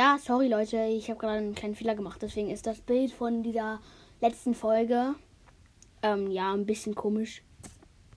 [0.00, 2.22] Ja, sorry Leute, ich habe gerade einen kleinen Fehler gemacht.
[2.22, 3.80] Deswegen ist das Bild von dieser
[4.22, 5.14] letzten Folge
[6.02, 7.42] ähm, ja ein bisschen komisch.